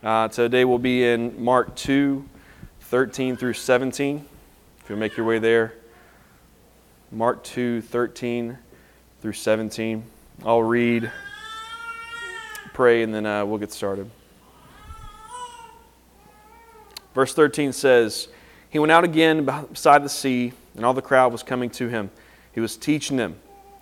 [0.00, 2.24] Uh, today we'll be in Mark 2,
[2.82, 4.24] 13 through 17.
[4.80, 5.74] If you'll make your way there.
[7.10, 8.56] Mark 2, 13
[9.20, 10.04] through 17.
[10.44, 11.10] I'll read,
[12.74, 14.08] pray, and then uh, we'll get started.
[17.12, 18.28] Verse 13 says,
[18.70, 22.10] He went out again beside the sea, and all the crowd was coming to him.
[22.52, 23.34] He was teaching them.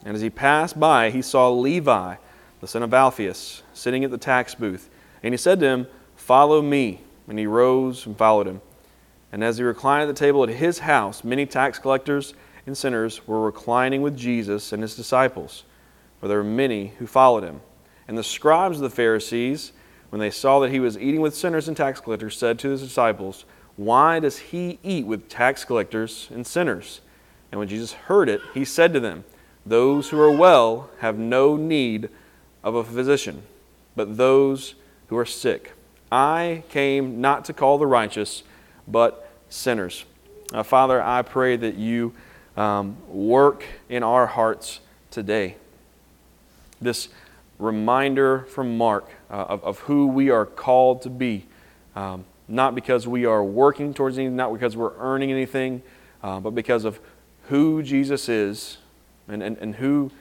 [0.02, 2.14] And as he passed by, he saw Levi,
[2.62, 4.88] the son of Alphaeus, sitting at the tax booth.
[5.22, 5.86] And he said to him,
[6.26, 7.00] Follow me.
[7.28, 8.60] And he rose and followed him.
[9.32, 12.34] And as he reclined at the table at his house, many tax collectors
[12.66, 15.64] and sinners were reclining with Jesus and his disciples,
[16.20, 17.60] for there were many who followed him.
[18.08, 19.72] And the scribes of the Pharisees,
[20.10, 22.82] when they saw that he was eating with sinners and tax collectors, said to his
[22.82, 23.44] disciples,
[23.76, 27.00] Why does he eat with tax collectors and sinners?
[27.50, 29.24] And when Jesus heard it, he said to them,
[29.66, 32.08] those who are well have no need
[32.62, 33.42] of a physician,
[33.96, 34.76] but those
[35.08, 35.72] who are sick.
[36.10, 38.42] I came not to call the righteous,
[38.86, 40.04] but sinners.
[40.52, 42.14] Uh, Father, I pray that you
[42.56, 45.56] um, work in our hearts today.
[46.80, 47.08] This
[47.58, 51.46] reminder from Mark uh, of, of who we are called to be,
[51.94, 55.82] um, not because we are working towards anything, not because we're earning anything,
[56.22, 57.00] uh, but because of
[57.48, 58.78] who Jesus is
[59.26, 60.12] and, and, and who,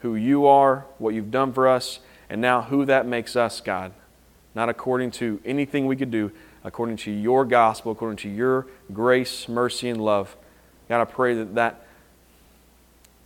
[0.00, 1.98] who you are, what you've done for us,
[2.30, 3.92] and now who that makes us, God.
[4.54, 6.30] Not according to anything we could do,
[6.62, 10.36] according to your gospel, according to your grace, mercy, and love.
[10.88, 11.86] God, I pray that that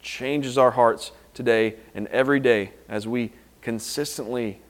[0.00, 4.60] changes our hearts today and every day as we consistently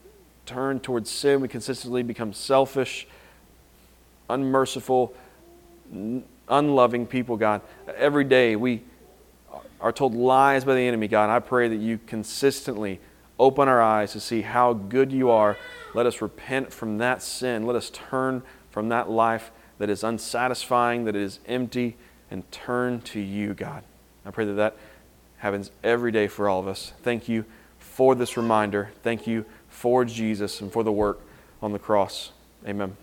[0.47, 3.07] turn towards sin, we consistently become selfish,
[4.31, 5.15] unmerciful,
[6.49, 7.61] unloving people, God.
[7.97, 8.83] Every day we
[9.81, 13.01] are told lies by the enemy, God, I pray that you consistently
[13.39, 15.57] open our eyes to see how good you are.
[15.95, 17.67] Let us repent from that sin.
[17.67, 21.97] Let us turn from that life that is unsatisfying, that is empty,
[22.31, 23.83] and turn to you, God.
[24.27, 24.77] I pray that that
[25.39, 26.93] happens every day for all of us.
[27.03, 27.45] Thank you
[27.79, 28.91] for this reminder.
[29.03, 31.21] Thank you for Jesus and for the work
[31.63, 32.33] on the cross.
[32.67, 32.97] Amen.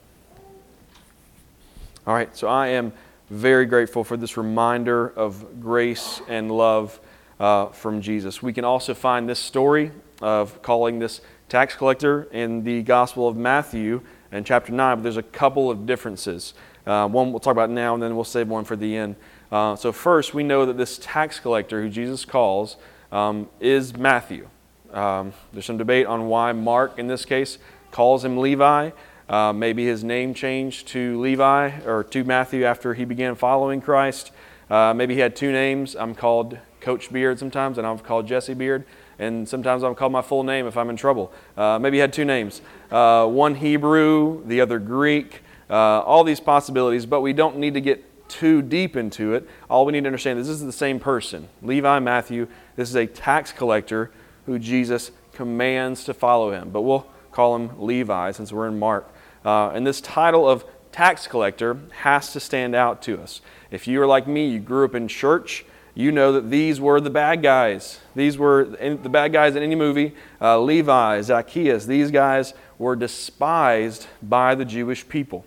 [2.06, 2.94] All right, so I am
[3.30, 7.00] very grateful for this reminder of grace and love
[7.40, 8.42] uh, from Jesus.
[8.42, 9.92] We can also find this story
[10.22, 14.02] of calling this tax collector in the Gospel of Matthew
[14.32, 16.54] in chapter 9, but there's a couple of differences.
[16.86, 19.16] Uh, one we'll talk about now, and then we'll save one for the end.
[19.52, 22.78] Uh, so, first, we know that this tax collector who Jesus calls
[23.12, 24.48] um, is Matthew.
[24.92, 27.58] Um, there's some debate on why Mark, in this case,
[27.92, 28.92] calls him Levi.
[29.28, 34.32] Uh, maybe his name changed to Levi or to Matthew after he began following Christ.
[34.70, 35.96] Uh, maybe he had two names.
[35.96, 38.86] I'm called Coach Beard sometimes, and I'm called Jesse Beard.
[39.18, 41.34] And sometimes I'm called my full name if I'm in trouble.
[41.58, 46.40] Uh, maybe he had two names uh, one Hebrew, the other Greek, uh, all these
[46.40, 49.50] possibilities, but we don't need to get too deep into it.
[49.68, 52.48] All we need to understand is this is the same person Levi, Matthew.
[52.76, 54.12] This is a tax collector
[54.46, 56.70] who Jesus commands to follow him.
[56.70, 59.12] But we'll call him Levi since we're in Mark.
[59.44, 63.42] Uh, and this title of tax collector has to stand out to us.
[63.72, 67.00] If you are like me, you grew up in church, you know that these were
[67.00, 68.00] the bad guys.
[68.16, 70.14] These were the bad guys in any movie.
[70.42, 75.46] Uh, Levi, Zacchaeus, these guys were despised by the Jewish people.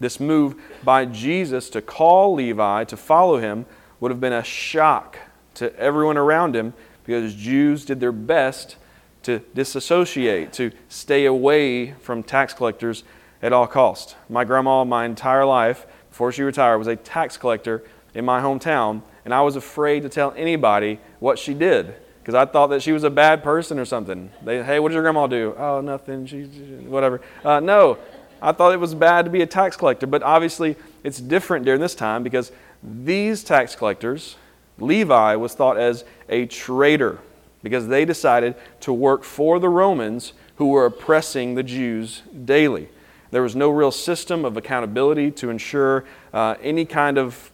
[0.00, 3.66] This move by Jesus to call Levi to follow him
[4.00, 5.18] would have been a shock
[5.54, 6.72] to everyone around him
[7.04, 8.76] because Jews did their best
[9.24, 13.04] to disassociate, to stay away from tax collectors
[13.42, 14.14] at all costs.
[14.30, 17.84] My grandma, my entire life, before she retired, was a tax collector
[18.14, 22.44] in my hometown, and I was afraid to tell anybody what she did because I
[22.50, 24.30] thought that she was a bad person or something.
[24.44, 25.54] They, hey, what does your grandma do?
[25.56, 26.26] Oh, nothing.
[26.26, 27.20] She, whatever.
[27.44, 27.98] Uh, no,
[28.42, 31.80] I thought it was bad to be a tax collector, but obviously it's different during
[31.80, 34.36] this time because these tax collectors,
[34.78, 37.18] Levi was thought as a traitor
[37.62, 42.88] because they decided to work for the Romans who were oppressing the Jews daily.
[43.30, 47.50] There was no real system of accountability to ensure uh, any kind of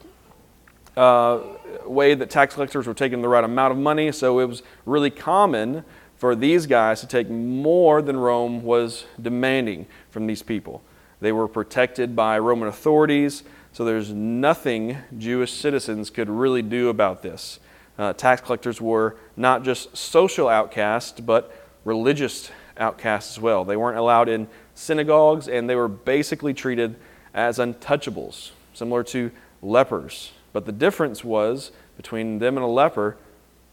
[0.96, 1.40] uh,
[1.84, 5.10] way that tax collectors were taking the right amount of money, so it was really
[5.10, 5.84] common
[6.16, 10.82] for these guys to take more than Rome was demanding from these people.
[11.20, 13.42] They were protected by Roman authorities,
[13.72, 17.60] so there's nothing Jewish citizens could really do about this.
[17.98, 21.52] Uh, tax collectors were not just social outcasts, but
[21.84, 23.64] religious outcasts as well.
[23.64, 26.96] They weren't allowed in synagogues, and they were basically treated
[27.32, 29.30] as untouchables, similar to
[29.62, 30.32] lepers.
[30.56, 33.18] But the difference was between them and a leper,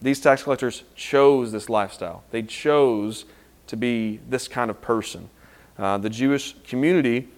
[0.02, 2.24] these tax collectors chose this lifestyle.
[2.30, 3.24] They chose
[3.68, 5.30] to be this kind of person.
[5.78, 7.28] Uh, the Jewish community,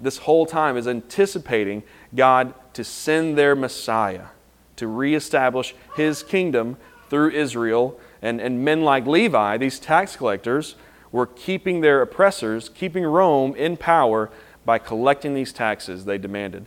[0.00, 4.30] this whole time, is anticipating God to send their Messiah
[4.74, 6.76] to reestablish his kingdom
[7.08, 8.00] through Israel.
[8.20, 10.74] And, and men like Levi, these tax collectors,
[11.12, 14.28] were keeping their oppressors, keeping Rome in power
[14.64, 16.66] by collecting these taxes they demanded.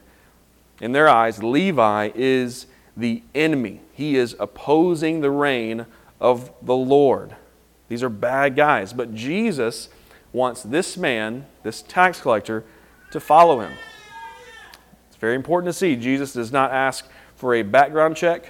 [0.82, 2.66] In their eyes, Levi is
[2.98, 3.82] the enemy.
[3.94, 5.86] He is opposing the reign
[6.20, 7.36] of the Lord.
[7.88, 8.92] These are bad guys.
[8.92, 9.90] But Jesus
[10.34, 12.66] wants this man, this tax collector,
[13.12, 13.74] to follow him.
[15.08, 15.96] It's very important to see.
[15.96, 18.48] Jesus does not ask for a background check.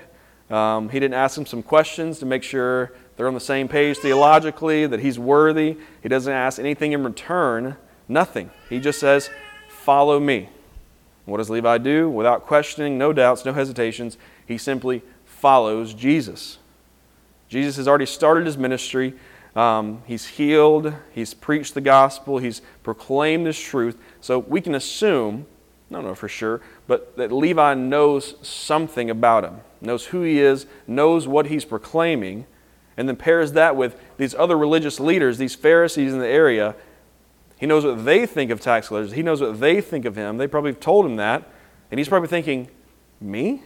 [0.50, 3.98] Um, he didn't ask him some questions to make sure they're on the same page
[3.98, 5.78] theologically, that he's worthy.
[6.02, 7.76] He doesn't ask anything in return,
[8.08, 8.52] nothing.
[8.70, 9.30] He just says,
[9.70, 10.50] Follow me.
[11.26, 12.10] What does Levi do?
[12.10, 16.58] Without questioning, no doubts, no hesitations, he simply follows Jesus.
[17.48, 19.14] Jesus has already started his ministry.
[19.56, 23.98] Um, he's healed, he's preached the gospel, he's proclaimed this truth.
[24.22, 25.46] So we can assume,
[25.90, 30.40] I don't know for sure, but that Levi knows something about him, knows who he
[30.40, 32.46] is, knows what he's proclaiming,
[32.96, 36.76] and then pairs that with these other religious leaders, these Pharisees in the area.
[37.62, 40.36] He knows what they think of tax collectors, he knows what they think of him.
[40.36, 41.50] They probably told him that,
[41.90, 42.68] and he's probably thinking,
[43.22, 43.64] Me?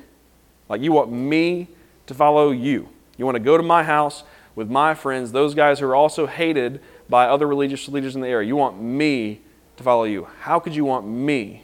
[0.70, 1.70] Like, you want me
[2.06, 2.90] to follow you?
[3.18, 4.24] You want to go to my house?
[4.56, 8.28] with my friends, those guys who are also hated by other religious leaders in the
[8.28, 8.48] area.
[8.48, 9.42] You want me
[9.78, 10.28] to follow you.
[10.40, 11.64] How could you want me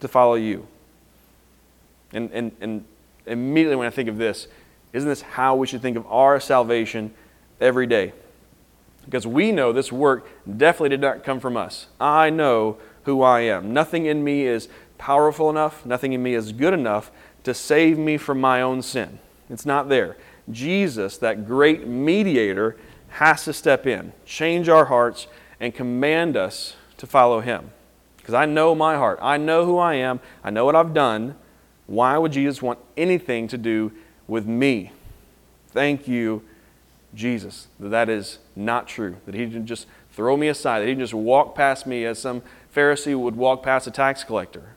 [0.00, 0.66] to follow you?
[2.12, 2.84] And, and, and
[3.26, 4.48] immediately when I think of this,
[4.92, 7.12] isn't this how we should think of our salvation
[7.60, 8.12] every day?
[9.04, 10.26] Because we know this work
[10.56, 11.86] definitely did not come from us.
[12.00, 13.72] I know who I am.
[13.72, 14.68] Nothing in me is
[14.98, 17.10] powerful enough, nothing in me is good enough
[17.44, 19.18] to save me from my own sin.
[19.48, 20.16] It's not there.
[20.50, 22.76] Jesus, that great mediator,
[23.08, 25.26] has to step in, change our hearts,
[25.58, 27.70] and command us to follow him.
[28.16, 29.18] Because I know my heart.
[29.22, 30.20] I know who I am.
[30.44, 31.34] I know what I've done.
[31.86, 33.92] Why would Jesus want anything to do
[34.28, 34.92] with me?
[35.68, 36.42] Thank you,
[37.14, 39.16] Jesus, that that is not true.
[39.26, 42.18] That he didn't just throw me aside, that he didn't just walk past me as
[42.18, 42.42] some
[42.74, 44.74] Pharisee would walk past a tax collector.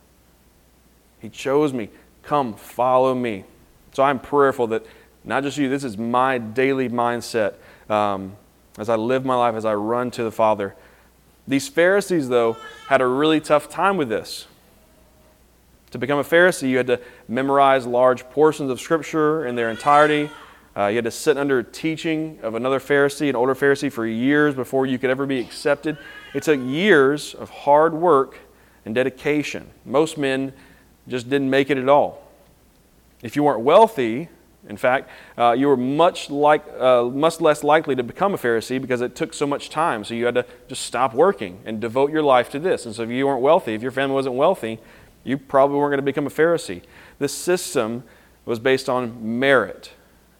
[1.19, 1.89] He chose me.
[2.23, 3.45] Come, follow me.
[3.93, 4.85] So I'm prayerful that
[5.23, 7.53] not just you, this is my daily mindset
[7.89, 8.35] um,
[8.77, 10.75] as I live my life, as I run to the Father.
[11.47, 12.57] These Pharisees, though,
[12.87, 14.47] had a really tough time with this.
[15.91, 20.29] To become a Pharisee, you had to memorize large portions of Scripture in their entirety.
[20.75, 24.55] Uh, you had to sit under teaching of another Pharisee, an older Pharisee, for years
[24.55, 25.97] before you could ever be accepted.
[26.33, 28.37] It took years of hard work
[28.85, 29.69] and dedication.
[29.85, 30.51] Most men
[31.07, 32.23] just didn't make it at all.
[33.21, 34.29] If you weren't wealthy,
[34.67, 38.81] in fact, uh, you were much, like, uh, much less likely to become a Pharisee
[38.81, 40.03] because it took so much time.
[40.03, 42.85] So you had to just stop working and devote your life to this.
[42.85, 44.79] And so if you weren't wealthy, if your family wasn't wealthy,
[45.23, 46.81] you probably weren't going to become a Pharisee.
[47.19, 48.03] This system
[48.45, 49.91] was based on merit.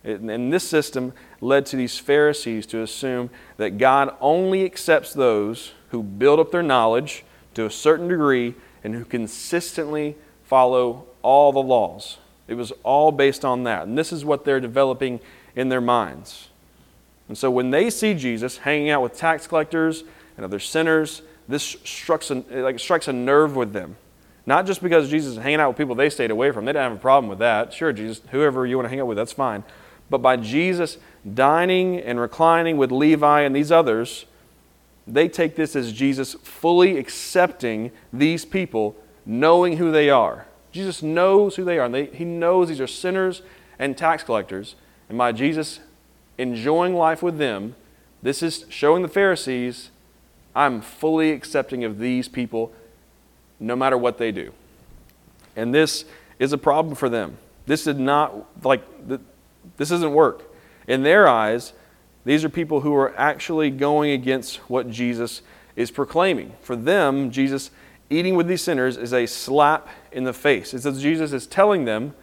[0.03, 6.03] And this system led to these Pharisees to assume that God only accepts those who
[6.03, 7.23] build up their knowledge
[7.53, 12.17] to a certain degree and who consistently follow all the laws.
[12.47, 13.87] It was all based on that.
[13.87, 15.21] And this is what they're developing
[15.55, 16.49] in their minds.
[17.29, 20.03] And so when they see Jesus hanging out with tax collectors
[20.35, 23.95] and other sinners, this strikes a, like strikes a nerve with them.
[24.45, 26.65] Not just because Jesus is hanging out with people they stayed away from.
[26.65, 27.71] They didn't have a problem with that.
[27.71, 29.63] Sure, Jesus, whoever you want to hang out with, that's fine.
[30.13, 30.99] But by Jesus
[31.33, 34.25] dining and reclining with Levi and these others,
[35.07, 40.45] they take this as Jesus fully accepting these people, knowing who they are.
[40.71, 41.89] Jesus knows who they are.
[41.89, 43.41] They, he knows these are sinners
[43.79, 44.75] and tax collectors.
[45.09, 45.79] And by Jesus
[46.37, 47.73] enjoying life with them,
[48.21, 49.89] this is showing the Pharisees,
[50.55, 52.71] I'm fully accepting of these people
[53.59, 54.53] no matter what they do.
[55.55, 56.05] And this
[56.37, 57.39] is a problem for them.
[57.65, 58.83] This did not, like,
[59.77, 60.43] this doesn't work.
[60.87, 61.73] In their eyes,
[62.25, 65.41] these are people who are actually going against what Jesus
[65.75, 66.53] is proclaiming.
[66.61, 67.71] For them, Jesus
[68.09, 70.73] eating with these sinners is a slap in the face.
[70.73, 72.13] It's as Jesus is telling them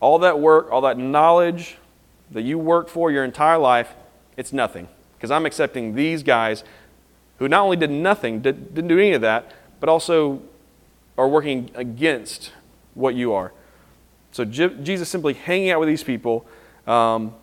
[0.00, 1.78] all that work, all that knowledge
[2.30, 3.94] that you worked for your entire life,
[4.36, 4.88] it's nothing.
[5.16, 6.64] Because I'm accepting these guys
[7.38, 10.42] who not only did nothing, did, didn't do any of that, but also
[11.18, 12.52] are working against
[12.94, 13.52] what you are.
[14.32, 16.46] So Jesus simply hanging out with these people,
[16.86, 17.34] um,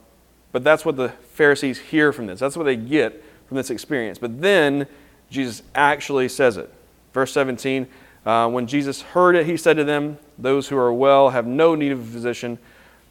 [0.51, 2.39] but that's what the Pharisees hear from this.
[2.39, 4.19] That's what they get from this experience.
[4.19, 4.87] But then
[5.29, 6.71] Jesus actually says it.
[7.13, 7.87] Verse 17
[8.25, 11.75] uh, When Jesus heard it, he said to them, Those who are well have no
[11.75, 12.59] need of a physician,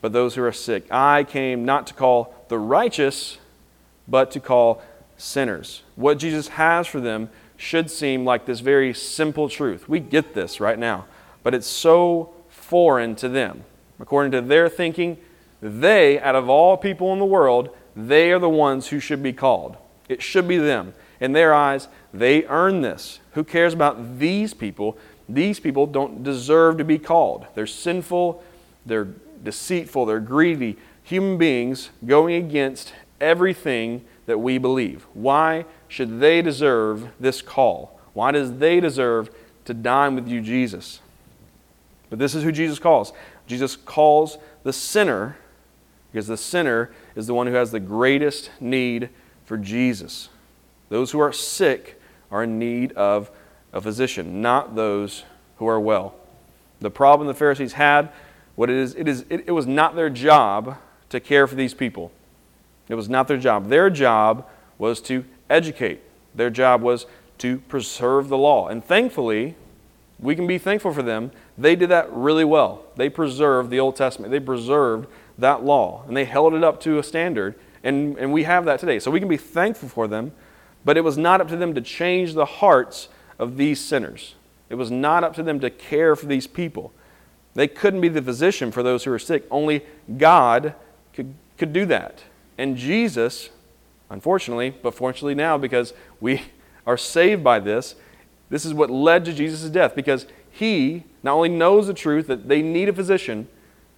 [0.01, 0.87] but those who are sick.
[0.91, 3.39] I came not to call the righteous,
[4.09, 4.83] but to call
[5.17, 5.83] sinners.
[5.97, 9.89] What Jesus has for them should seem like this very simple truth.
[9.89, 11.07] We get this right now,
[11.43, 13.65] but it's so foreign to them.
[14.01, 15.19] According to their thinking,
[15.63, 19.33] they, out of all people in the world, they are the ones who should be
[19.33, 19.77] called.
[20.09, 20.93] It should be them.
[21.21, 23.21] In their eyes, they earn this.
[23.33, 24.99] Who cares about these people?
[25.29, 27.47] These people don't deserve to be called.
[27.55, 28.43] They're sinful,
[28.85, 29.09] they're
[29.45, 35.07] deceitful, they're greedy human beings going against everything that we believe.
[35.15, 37.99] Why should they deserve this call?
[38.15, 39.31] Why does they deserve
[39.65, 41.01] to dine with you, Jesus?
[42.11, 43.13] But this is who Jesus calls.
[43.47, 45.37] Jesus calls the sinner
[46.13, 49.09] because the sinner is the one who has the greatest need
[49.45, 50.29] for Jesus.
[50.91, 52.01] Those who are sick
[52.31, 53.31] are in need of
[53.73, 55.25] a physician, not those
[55.57, 56.15] who are well.
[56.81, 58.11] The problem the Pharisees had,
[58.57, 60.77] what it is, it is it, it was not their job
[61.09, 62.13] to care for these people.
[62.89, 63.69] It was not their job.
[63.69, 66.03] Their job was to educate.
[66.35, 67.07] Their job was
[67.39, 68.69] to preserve the law.
[68.69, 69.55] And thankfully,
[70.19, 71.31] we can be thankful for them.
[71.57, 72.85] They did that really well.
[72.97, 74.31] They preserved the Old Testament.
[74.31, 75.09] They preserved
[75.39, 77.55] that law and they held it up to a standard.
[77.85, 78.99] And, and we have that today.
[78.99, 80.33] So we can be thankful for them,
[80.85, 83.09] but it was not up to them to change the hearts
[83.39, 84.35] of these sinners.
[84.69, 86.93] It was not up to them to care for these people.
[87.55, 89.45] They couldn't be the physician for those who are sick.
[89.51, 89.85] Only
[90.17, 90.75] God
[91.13, 92.23] could, could do that.
[92.57, 93.51] And Jesus,
[94.09, 96.43] unfortunately, but fortunately now, because we
[96.87, 97.97] are saved by this,
[98.49, 102.49] this is what led to Jesus' death because he not only knows the truth that
[102.49, 103.49] they need a physician,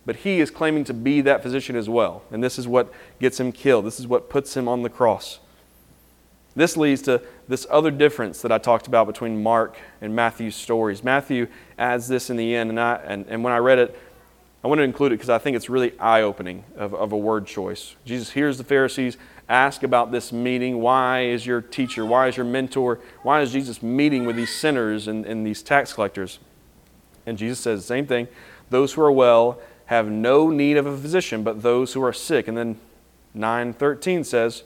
[0.06, 2.22] but he is claiming to be that physician as well.
[2.30, 3.86] And this is what gets him killed.
[3.86, 5.38] This is what puts him on the cross.
[6.56, 11.02] This leads to this other difference that I talked about between Mark and Matthew's stories.
[11.02, 13.98] Matthew adds this in the end, and, I, and, and when I read it,
[14.62, 17.18] I want to include it because I think it's really eye opening of, of a
[17.18, 17.96] word choice.
[18.04, 19.18] Jesus hears the Pharisees
[19.48, 20.80] ask about this meeting.
[20.80, 25.06] Why is your teacher, why is your mentor, why is Jesus meeting with these sinners
[25.06, 26.38] and, and these tax collectors?
[27.26, 28.28] And Jesus says the same thing
[28.70, 32.48] those who are well have no need of a physician, but those who are sick.
[32.48, 32.76] And then
[33.34, 34.62] 9:13 says,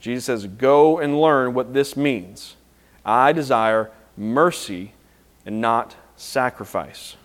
[0.00, 2.56] Jesus says, "Go and learn what this means.
[3.04, 4.92] I desire mercy
[5.44, 7.16] and not sacrifice."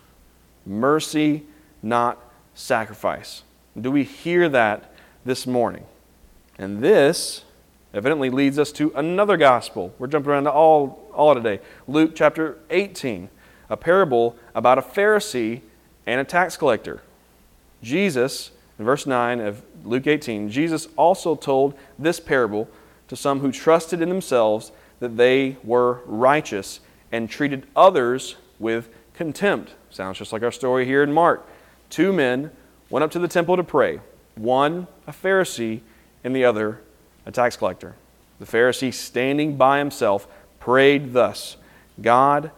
[0.64, 1.44] Mercy
[1.82, 2.18] not
[2.54, 3.42] sacrifice.
[3.80, 4.92] Do we hear that
[5.24, 5.84] this morning?
[6.58, 7.44] And this
[7.94, 9.94] evidently leads us to another gospel.
[9.98, 11.60] We're jumping around to all, all today.
[11.86, 13.28] Luke chapter 18,
[13.70, 15.60] a parable about a Pharisee
[16.06, 17.00] and a tax collector.
[17.86, 18.50] Jesus,
[18.80, 22.68] in verse 9 of Luke 18, Jesus also told this parable
[23.06, 26.80] to some who trusted in themselves that they were righteous
[27.12, 29.72] and treated others with contempt.
[29.90, 31.46] Sounds just like our story here in Mark.
[31.88, 32.50] Two men
[32.90, 34.00] went up to the temple to pray,
[34.34, 35.80] one a Pharisee
[36.24, 36.80] and the other
[37.24, 37.94] a tax collector.
[38.40, 40.26] The Pharisee, standing by himself,
[40.58, 41.56] prayed thus
[42.00, 42.50] God,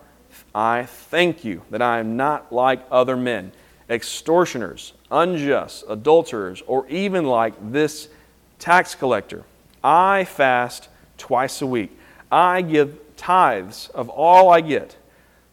[0.54, 3.52] I thank you that I am not like other men,
[3.88, 8.08] extortioners, unjust, adulterers, or even like this
[8.58, 9.44] tax collector.
[9.82, 11.96] I fast twice a week.
[12.30, 14.96] I give tithes of all I get.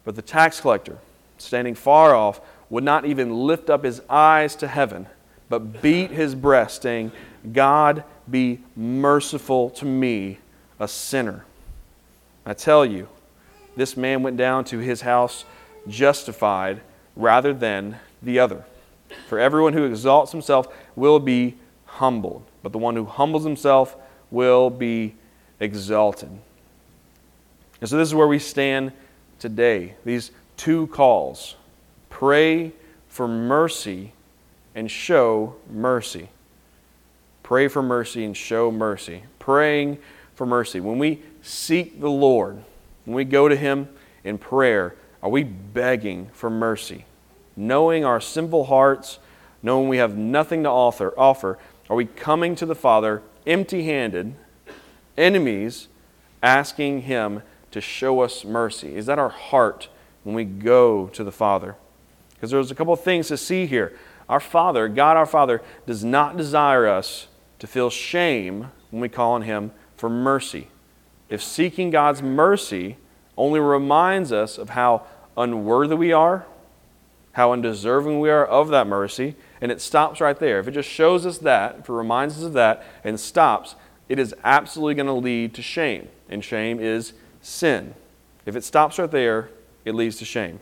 [0.04, 0.98] But the tax collector,
[1.38, 5.08] standing far off, would not even lift up his eyes to heaven,
[5.50, 7.12] but beat his breast, saying,
[7.54, 10.40] God be merciful to me,
[10.80, 11.46] a sinner.
[12.46, 13.08] I tell you,
[13.76, 15.46] this man went down to his house
[15.88, 16.82] justified
[17.16, 18.66] rather than the other.
[19.28, 21.56] For everyone who exalts himself will be
[21.86, 23.96] humbled, but the one who humbles himself
[24.32, 25.16] will be
[25.60, 26.30] exalted.
[27.82, 28.92] And so this is where we stand
[29.40, 29.96] today.
[30.04, 31.56] These two calls
[32.10, 32.72] Pray
[33.10, 34.14] for mercy
[34.74, 36.30] and show mercy.
[37.44, 39.24] Pray for mercy and show mercy.
[39.38, 39.98] Praying
[40.34, 40.80] for mercy.
[40.80, 42.64] When we seek the Lord,
[43.04, 43.90] when we go to Him
[44.24, 47.04] in prayer, are we begging for mercy?
[47.56, 49.20] Knowing our sinful hearts,
[49.64, 51.58] knowing we have nothing to offer, offer
[51.90, 54.36] are we coming to the Father empty handed,
[55.18, 55.88] enemies,
[56.42, 58.96] asking Him to show us mercy?
[58.96, 59.90] Is that our heart
[60.24, 61.76] when we go to the Father?
[62.34, 63.98] Because there's a couple of things to see here.
[64.28, 67.28] Our Father, God our Father, does not desire us
[67.60, 70.68] to feel shame when we call on Him for mercy.
[71.30, 72.98] If seeking God's mercy
[73.38, 75.06] only reminds us of how
[75.38, 76.46] unworthy we are,
[77.36, 80.58] how undeserving we are of that mercy, and it stops right there.
[80.58, 83.76] If it just shows us that, if it reminds us of that and stops,
[84.08, 86.08] it is absolutely going to lead to shame.
[86.30, 87.12] And shame is
[87.42, 87.94] sin.
[88.46, 89.50] If it stops right there,
[89.84, 90.62] it leads to shame.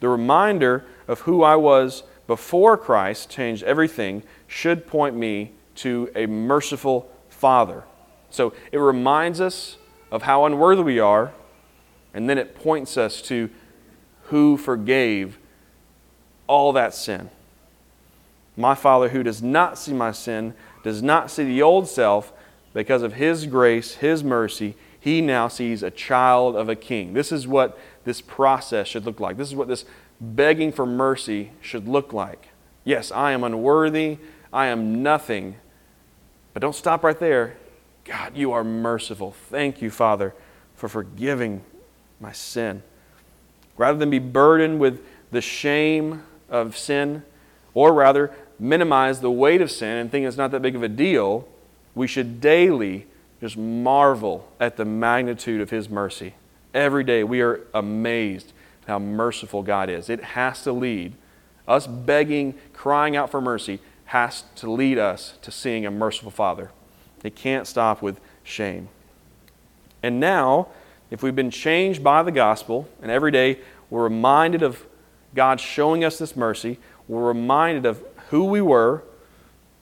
[0.00, 6.26] The reminder of who I was before Christ changed everything should point me to a
[6.26, 7.84] merciful Father.
[8.30, 9.76] So it reminds us
[10.10, 11.30] of how unworthy we are,
[12.12, 13.50] and then it points us to
[14.32, 15.38] who forgave
[16.46, 17.28] all that sin.
[18.56, 22.32] My Father, who does not see my sin, does not see the old self,
[22.72, 27.12] because of His grace, His mercy, He now sees a child of a king.
[27.12, 29.36] This is what this process should look like.
[29.36, 29.84] This is what this
[30.18, 32.48] begging for mercy should look like.
[32.84, 34.16] Yes, I am unworthy.
[34.50, 35.56] I am nothing.
[36.54, 37.58] But don't stop right there.
[38.04, 39.32] God, you are merciful.
[39.50, 40.32] Thank you, Father,
[40.74, 41.62] for forgiving
[42.18, 42.82] my sin.
[43.76, 45.00] Rather than be burdened with
[45.30, 47.22] the shame of sin,
[47.74, 50.88] or rather minimize the weight of sin and think it's not that big of a
[50.88, 51.48] deal,
[51.94, 53.06] we should daily
[53.40, 56.34] just marvel at the magnitude of His mercy.
[56.72, 58.52] Every day we are amazed
[58.86, 60.08] how merciful God is.
[60.08, 61.14] It has to lead
[61.66, 66.70] us begging, crying out for mercy, has to lead us to seeing a merciful Father.
[67.24, 68.88] It can't stop with shame.
[70.02, 70.68] And now,
[71.12, 73.58] if we've been changed by the gospel, and every day
[73.90, 74.86] we're reminded of
[75.34, 79.02] God showing us this mercy, we're reminded of who we were,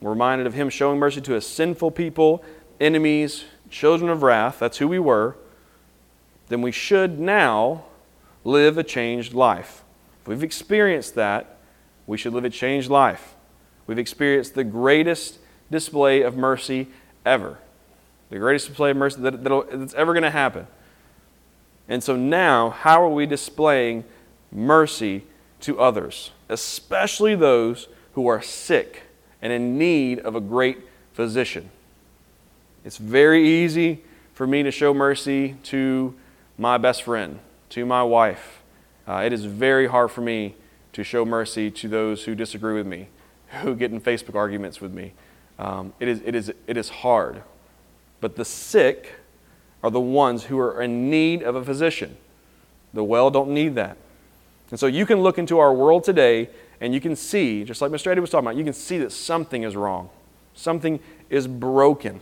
[0.00, 2.44] we're reminded of Him showing mercy to a sinful people,
[2.80, 5.36] enemies, children of wrath, that's who we were,
[6.48, 7.84] then we should now
[8.42, 9.84] live a changed life.
[10.22, 11.58] If we've experienced that,
[12.08, 13.36] we should live a changed life.
[13.86, 15.38] We've experienced the greatest
[15.70, 16.88] display of mercy
[17.24, 17.58] ever.
[18.30, 20.66] The greatest display of mercy that, that's ever going to happen.
[21.90, 24.04] And so now, how are we displaying
[24.52, 25.24] mercy
[25.62, 29.02] to others, especially those who are sick
[29.42, 30.78] and in need of a great
[31.12, 31.68] physician?
[32.84, 36.14] It's very easy for me to show mercy to
[36.56, 38.62] my best friend, to my wife.
[39.06, 40.54] Uh, it is very hard for me
[40.92, 43.08] to show mercy to those who disagree with me,
[43.62, 45.12] who get in Facebook arguments with me.
[45.58, 47.42] Um, it, is, it, is, it is hard.
[48.20, 49.19] But the sick
[49.82, 52.16] are the ones who are in need of a physician.
[52.92, 53.96] The well don't need that.
[54.70, 56.48] And so you can look into our world today
[56.80, 58.08] and you can see, just like Mr.
[58.08, 60.08] Eddie was talking about, you can see that something is wrong.
[60.54, 62.20] Something is broken.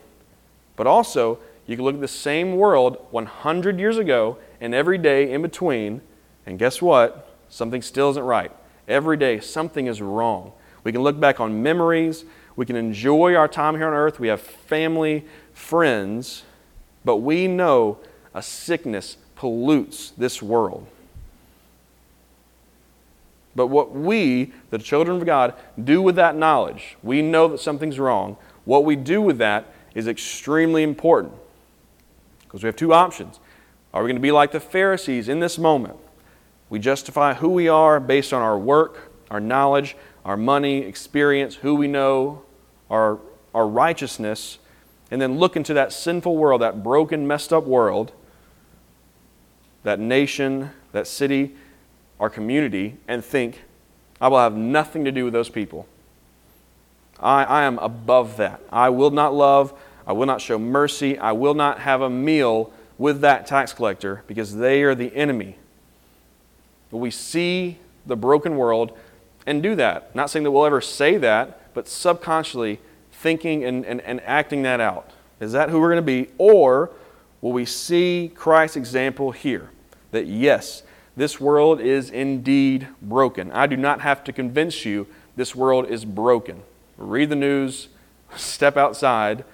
[0.77, 5.31] But also, you can look at the same world 100 years ago and every day
[5.31, 6.01] in between,
[6.47, 7.37] and guess what?
[7.49, 8.51] Something still isn't right.
[8.89, 10.53] Every day, something is wrong.
[10.83, 12.25] We can look back on memories,
[12.57, 14.19] we can enjoy our time here on earth.
[14.19, 16.43] We have family, friends,
[17.05, 17.99] but we know
[18.35, 20.87] a sickness pollutes this world.
[23.55, 27.99] But what we, the children of God, do with that knowledge, we know that something's
[27.99, 28.37] wrong.
[28.65, 31.35] What we do with that is extremely important.
[32.45, 33.41] Because we have two options.
[33.93, 35.97] Are we going to be like the Pharisees in this moment?
[36.71, 41.75] We justify who we are based on our work, our knowledge, our money, experience, who
[41.75, 42.43] we know,
[42.91, 43.19] our,
[43.55, 44.59] our righteousness,
[45.11, 48.13] and then look into that sinful world, that broken, messed up world,
[49.83, 51.55] that nation, that city,
[52.21, 53.63] our community, and think,
[54.21, 55.87] I will have nothing to do with those people.
[57.21, 58.61] I, I am above that.
[58.71, 59.73] I will not love,
[60.07, 64.25] I will not show mercy, I will not have a meal with that tax collector
[64.27, 65.57] because they are the enemy.
[66.91, 68.97] But we see the broken world
[69.47, 70.15] and do that.
[70.15, 72.81] Not saying that we'll ever say that, but subconsciously
[73.19, 75.11] thinking and, and, and acting that out.
[75.41, 76.31] Is that who we're going to be?
[76.39, 76.91] Or
[77.41, 79.71] will we see Christ's example here?
[80.11, 80.83] That yes,
[81.17, 83.53] this world is indeed broken.
[83.53, 86.63] I do not have to convince you this world is broken.
[86.97, 87.89] Read the news,
[88.37, 89.45] step outside.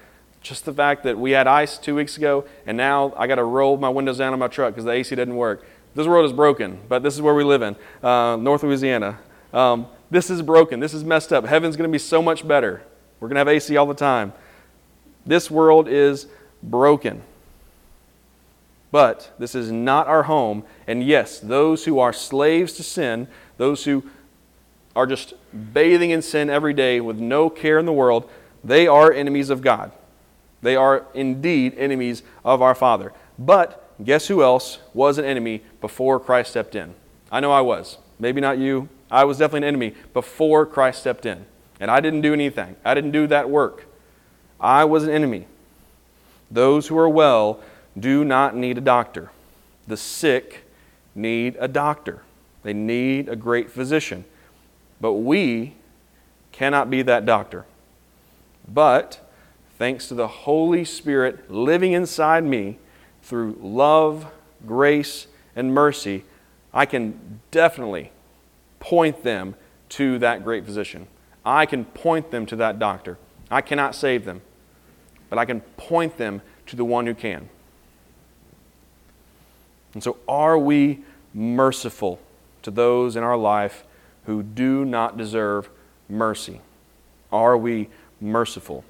[0.40, 3.44] Just the fact that we had ice two weeks ago and now I got to
[3.44, 5.66] roll my windows down on my truck because the AC doesn't work.
[5.94, 9.18] This world is broken, but this is where we live in, uh, North Louisiana.
[9.54, 10.80] Um, this is broken.
[10.80, 11.46] This is messed up.
[11.46, 12.82] Heaven's going to be so much better.
[13.24, 14.34] We're going to have AC all the time.
[15.24, 16.26] This world is
[16.62, 17.22] broken.
[18.92, 20.62] But this is not our home.
[20.86, 24.04] And yes, those who are slaves to sin, those who
[24.94, 25.32] are just
[25.72, 28.28] bathing in sin every day with no care in the world,
[28.62, 29.90] they are enemies of God.
[30.60, 33.10] They are indeed enemies of our Father.
[33.38, 36.94] But guess who else was an enemy before Christ stepped in?
[37.32, 37.96] I know I was.
[38.18, 41.46] Maybe not you, I was definitely an enemy before Christ stepped in.
[41.80, 43.86] And I didn't do anything, I didn't do that work.
[44.60, 45.46] I was an enemy.
[46.50, 47.60] Those who are well
[47.98, 49.30] do not need a doctor.
[49.86, 50.64] The sick
[51.14, 52.22] need a doctor,
[52.62, 54.24] they need a great physician.
[55.00, 55.74] But we
[56.52, 57.66] cannot be that doctor.
[58.66, 59.20] But
[59.78, 62.78] thanks to the Holy Spirit living inside me
[63.22, 64.26] through love,
[64.66, 66.24] grace, and mercy,
[66.72, 68.12] I can definitely
[68.80, 69.54] point them
[69.90, 71.06] to that great physician.
[71.44, 73.18] I can point them to that doctor.
[73.50, 74.40] I cannot save them,
[75.28, 77.48] but I can point them to the one who can.
[79.92, 82.18] And so, are we merciful
[82.62, 83.84] to those in our life
[84.24, 85.68] who do not deserve
[86.08, 86.60] mercy?
[87.30, 87.88] Are we
[88.20, 88.84] merciful?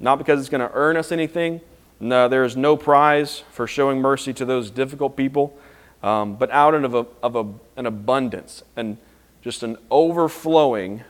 [0.00, 1.60] Not because it's going to earn us anything.
[2.00, 5.56] No, there is no prize for showing mercy to those difficult people,
[6.02, 8.96] um, but out of, a, of a, an abundance and
[9.42, 11.04] just an overflowing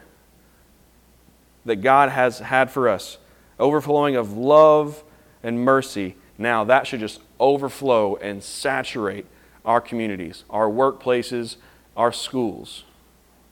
[1.65, 3.19] that God has had for us,
[3.59, 5.05] overflowing of love
[5.43, 6.17] and mercy.
[6.39, 9.27] Now, that should just overflow and saturate
[9.65, 11.57] our communities, our workplaces,
[11.97, 12.85] our schools.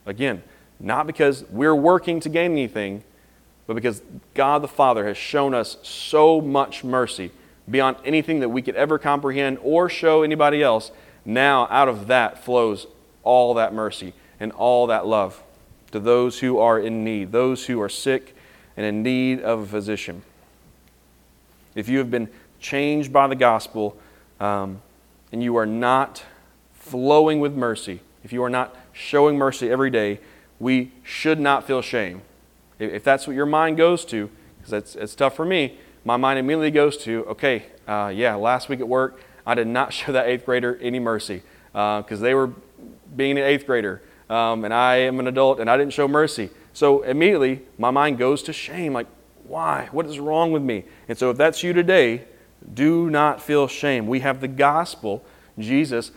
[0.07, 0.43] Again,
[0.79, 3.05] not because we're working to gain anything,
[3.67, 4.03] but because
[4.35, 7.31] God the Father has shown us so much mercy
[7.71, 10.91] beyond anything that we could ever comprehend or show anybody else.
[11.25, 12.87] Now, out of that flows
[13.23, 15.43] all that mercy and all that love
[15.93, 18.35] to those who are in need, those who are sick
[18.77, 20.23] and in need of a physician.
[21.75, 23.97] If you have been changed by the gospel
[24.39, 24.83] um,
[25.33, 26.25] and you are not
[26.75, 30.21] flowing with mercy, if you are not showing mercy every day,
[30.59, 32.23] we should not feel shame.
[32.79, 36.39] If that's what your mind goes to, because it's, it's tough for me, my mind
[36.39, 40.27] immediately goes to, okay, uh, yeah, last week at work, I did not show that
[40.27, 42.53] eighth grader any mercy because uh, they were
[43.17, 46.49] being an eighth grader um, and I am an adult and I didn't show mercy.
[46.73, 49.09] So immediately my mind goes to shame like,
[49.45, 49.89] why?
[49.91, 50.85] What is wrong with me?
[51.09, 52.25] And so if that's you today,
[52.73, 54.07] do not feel shame.
[54.07, 55.25] We have the gospel.
[55.59, 56.13] Jesus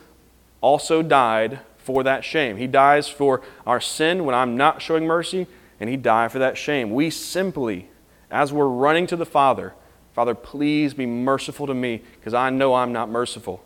[0.61, 2.57] also died for that shame.
[2.57, 5.47] He dies for our sin when I'm not showing mercy,
[5.79, 6.91] and He died for that shame.
[6.91, 7.89] We simply,
[8.29, 9.73] as we're running to the Father,
[10.13, 13.63] Father, please be merciful to me because I know I'm not merciful.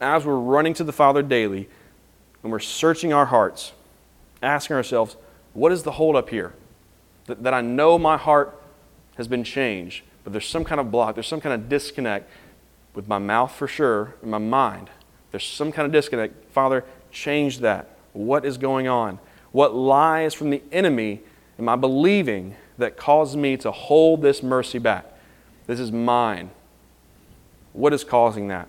[0.00, 1.68] As we're running to the Father daily,
[2.42, 3.72] and we're searching our hearts,
[4.42, 5.16] asking ourselves,
[5.52, 6.54] what is the holdup here?
[7.26, 8.60] That, that I know my heart
[9.16, 12.30] has been changed, but there's some kind of block, there's some kind of disconnect
[12.94, 14.90] with my mouth for sure, and my mind.
[15.30, 16.52] There's some kind of disconnect.
[16.52, 17.96] Father, change that.
[18.12, 19.18] What is going on?
[19.52, 21.20] What lies from the enemy
[21.58, 25.06] am I believing that caused me to hold this mercy back?
[25.66, 26.50] This is mine.
[27.72, 28.68] What is causing that?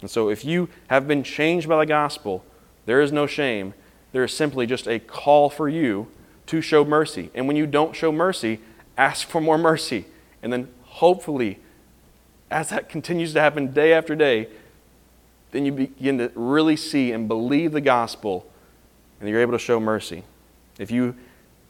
[0.00, 2.44] And so, if you have been changed by the gospel,
[2.86, 3.74] there is no shame.
[4.12, 6.08] There is simply just a call for you
[6.46, 7.30] to show mercy.
[7.34, 8.60] And when you don't show mercy,
[8.96, 10.06] ask for more mercy.
[10.42, 11.58] And then, hopefully,
[12.50, 14.48] as that continues to happen day after day,
[15.50, 18.46] then you begin to really see and believe the gospel
[19.20, 20.22] and you're able to show mercy.
[20.78, 21.14] If you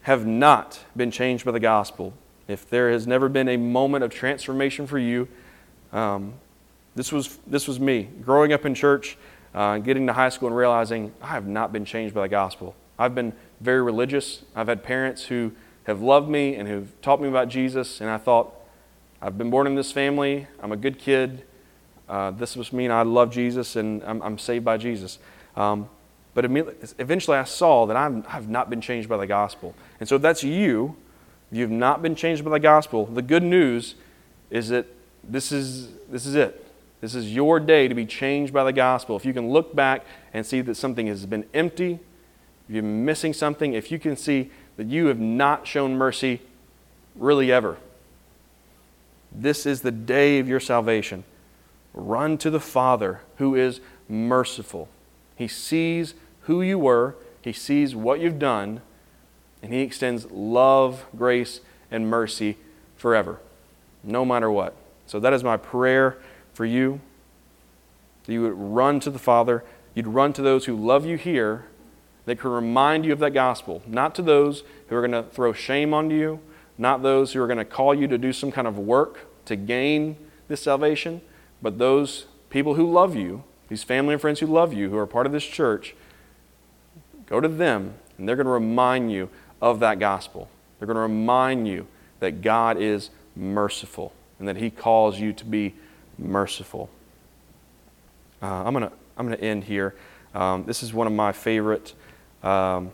[0.03, 2.13] have not been changed by the gospel,
[2.47, 5.29] if there has never been a moment of transformation for you,
[5.93, 6.35] um,
[6.95, 8.09] this, was, this was me.
[8.23, 9.17] Growing up in church,
[9.55, 12.75] uh, getting to high school and realizing I have not been changed by the gospel.
[12.99, 14.43] I've been very religious.
[14.55, 15.53] I've had parents who
[15.85, 18.55] have loved me and who've taught me about Jesus, and I thought,
[19.21, 20.47] I've been born in this family.
[20.63, 21.45] I'm a good kid
[22.09, 25.19] uh, this must mean I love Jesus and I'm, I'm saved by Jesus.
[25.57, 25.89] Um,
[26.35, 29.75] but eventually I saw that I'm, I've not been changed by the gospel.
[30.01, 30.97] And so if that's you,
[31.51, 33.97] if you've not been changed by the gospel, the good news
[34.51, 34.87] is that
[35.25, 36.65] this is, this is it.
[37.01, 39.17] This is your day to be changed by the gospel.
[39.17, 42.01] If you can look back and see that something has been empty,
[42.69, 46.41] if you're missing something, if you can see that you have not shown mercy
[47.15, 47.77] really ever,
[49.31, 51.25] this is the day of your salvation.
[51.95, 54.89] Run to the Father who is merciful.
[55.37, 58.81] He sees who you were, He sees what you've done,
[59.63, 62.57] and He extends love, grace, and mercy
[62.97, 63.39] forever,
[64.03, 64.75] no matter what.
[65.07, 66.19] So that is my prayer
[66.59, 67.01] for you.
[68.27, 69.63] That you would run to the Father,
[69.95, 71.67] you'd run to those who love you here,
[72.27, 75.53] that can remind you of that gospel, not to those who are going to throw
[75.53, 76.41] shame on you,
[76.77, 79.55] not those who are going to call you to do some kind of work to
[79.55, 80.17] gain
[80.49, 81.21] this salvation,
[81.63, 85.07] but those people who love you, these family and friends who love you, who are
[85.07, 85.95] part of this church,
[87.27, 89.31] go to them and they're going to remind you
[89.63, 90.51] of that gospel.
[90.79, 91.87] They're going to remind you
[92.19, 95.77] that God is merciful and that He calls you to be
[96.19, 96.91] merciful.
[98.43, 99.95] Uh, I'm going to I'm to end here.
[100.35, 101.95] Um, this is one of my favorite.
[102.43, 102.93] Um,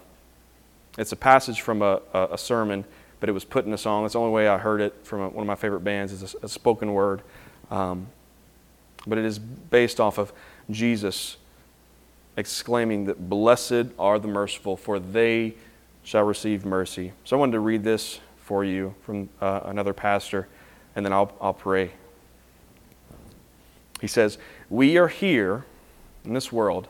[0.97, 2.85] it's a passage from a, a, a, sermon,
[3.21, 4.05] but it was put in a song.
[4.05, 6.13] That's the only way I heard it from a, one of my favorite bands.
[6.13, 7.23] Is a, a spoken word.
[7.71, 8.07] Um,
[9.07, 10.33] but it is based off of
[10.71, 11.37] Jesus
[12.37, 15.55] exclaiming that blessed are the merciful, for they
[16.03, 17.13] shall receive mercy.
[17.25, 20.49] So I wanted to read this for you from uh, another pastor,
[20.97, 21.93] and then I'll, I'll pray.
[24.01, 25.65] He says, We are here
[26.25, 26.89] in this world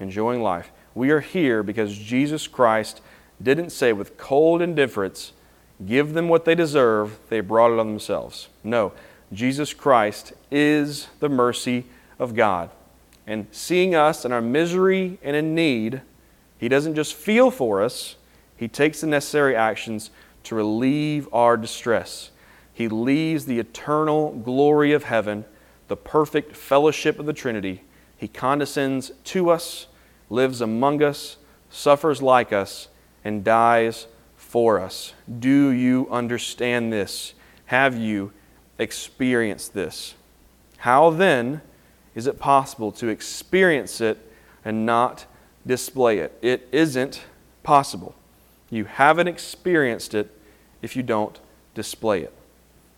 [0.00, 0.70] enjoying life.
[0.94, 3.00] We are here because Jesus Christ
[3.42, 5.32] didn't say with cold indifference,
[5.84, 8.48] Give them what they deserve, they brought it on themselves.
[8.62, 8.92] No,
[9.32, 11.86] Jesus Christ is the mercy
[12.18, 12.70] of God.
[13.26, 16.02] And seeing us in our misery and in need,
[16.58, 18.16] He doesn't just feel for us,
[18.56, 20.10] He takes the necessary actions
[20.44, 22.30] to relieve our distress.
[22.72, 25.44] He leaves the eternal glory of heaven,
[25.92, 27.82] the perfect fellowship of the Trinity.
[28.16, 29.88] He condescends to us,
[30.30, 31.36] lives among us,
[31.68, 32.88] suffers like us,
[33.22, 35.12] and dies for us.
[35.38, 37.34] Do you understand this?
[37.66, 38.32] Have you
[38.78, 40.14] experienced this?
[40.78, 41.60] How then
[42.14, 44.16] is it possible to experience it
[44.64, 45.26] and not
[45.66, 46.38] display it?
[46.40, 47.22] It isn't
[47.62, 48.14] possible.
[48.70, 50.34] You haven't experienced it
[50.80, 51.38] if you don't
[51.74, 52.32] display it.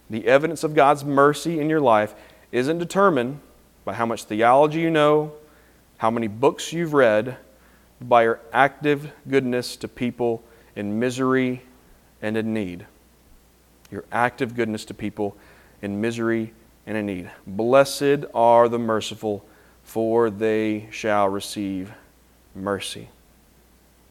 [0.09, 2.14] The evidence of God's mercy in your life
[2.54, 3.40] isn't determined
[3.84, 5.32] by how much theology you know,
[5.98, 7.36] how many books you've read,
[8.00, 10.42] by your active goodness to people
[10.76, 11.62] in misery
[12.22, 12.86] and in need.
[13.90, 15.36] Your active goodness to people
[15.82, 16.54] in misery
[16.86, 17.30] and in need.
[17.44, 19.44] Blessed are the merciful,
[19.82, 21.92] for they shall receive
[22.54, 23.08] mercy.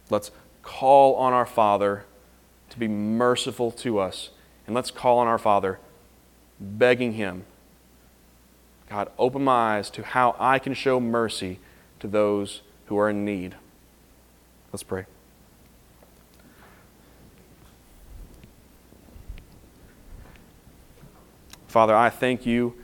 [0.09, 0.31] Let's
[0.63, 2.03] call on our Father
[2.71, 4.31] to be merciful to us.
[4.67, 5.79] And let's call on our Father,
[6.59, 7.45] begging Him,
[8.89, 11.59] God, open my eyes to how I can show mercy
[11.99, 13.55] to those who are in need.
[14.71, 15.05] Let's pray.
[21.67, 22.75] Father, I thank you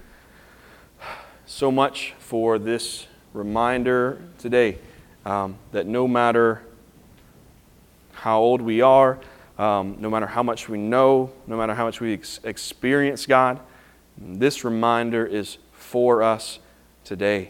[1.46, 4.80] so much for this reminder today
[5.26, 6.64] um, that no matter
[8.14, 9.20] how old we are,
[9.60, 13.60] um, no matter how much we know, no matter how much we ex- experience God,
[14.18, 15.58] this reminder is
[15.90, 16.60] for us
[17.04, 17.50] today.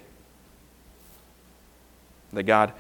[2.32, 2.72] That God,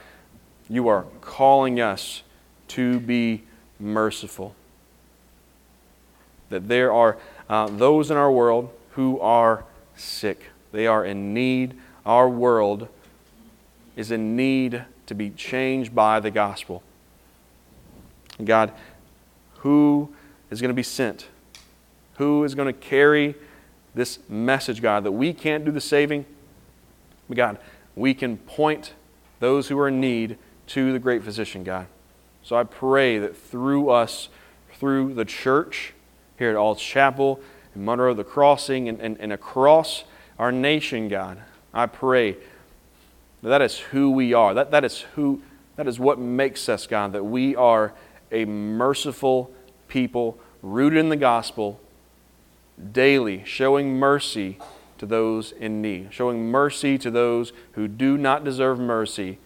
[0.69, 2.23] you are calling us
[2.69, 3.43] to be
[3.77, 4.55] merciful.
[6.47, 7.17] That there are
[7.49, 9.65] uh, those in our world who are
[9.97, 10.45] sick.
[10.71, 11.77] They are in need.
[12.05, 12.87] Our world
[13.97, 16.83] is in need to be changed by the gospel.
[18.41, 18.71] God,
[19.55, 20.13] who
[20.49, 21.27] is going to be sent?
[22.15, 23.35] Who is going to carry
[23.99, 26.25] this message, God, that we can't do the saving?
[27.27, 27.57] But God,
[27.95, 28.93] we can point
[29.39, 31.87] those who are in need to the great physician, God.
[32.41, 34.29] So I pray that through us,
[34.73, 35.93] through the church,
[36.37, 37.41] here at Alts Chapel,
[37.75, 40.05] in Monroe, the Crossing, and, and, and across
[40.39, 41.39] our nation, God.
[41.73, 42.37] I pray
[43.43, 44.53] that, that is who we are.
[44.53, 45.41] That, that, is who,
[45.75, 47.93] that is what makes us, God, that we are
[48.31, 49.51] a merciful
[49.87, 51.79] people rooted in the gospel,
[52.91, 54.57] daily showing mercy
[54.97, 59.37] to those in need, showing mercy to those who do not deserve mercy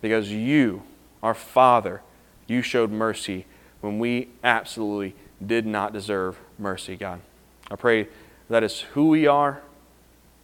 [0.00, 0.82] because you,
[1.22, 2.02] our Father,
[2.46, 3.46] you showed mercy
[3.80, 7.20] when we absolutely did not deserve mercy, God.
[7.70, 8.08] I pray
[8.48, 9.62] that is who we are,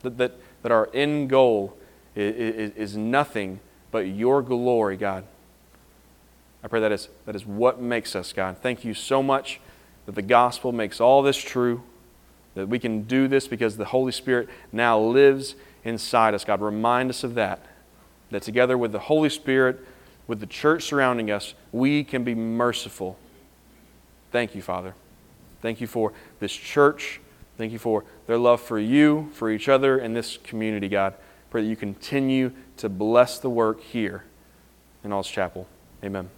[0.02, 1.76] that, that, that our end goal
[2.14, 5.24] is, is, is nothing but your glory, God.
[6.62, 8.58] I pray that is, that is what makes us, God.
[8.58, 9.60] Thank you so much
[10.06, 11.82] that the gospel makes all this true,
[12.56, 16.44] that we can do this because the Holy Spirit now lives inside us.
[16.44, 17.64] God, remind us of that.
[18.30, 19.78] That together with the Holy Spirit,
[20.26, 23.16] with the church surrounding us, we can be merciful
[24.36, 24.94] Thank you, Father.
[25.62, 27.20] Thank you for this church.
[27.56, 31.14] Thank you for their love for you, for each other, and this community, God.
[31.48, 34.24] Pray that you continue to bless the work here
[35.02, 35.66] in Alls Chapel.
[36.04, 36.28] Amen.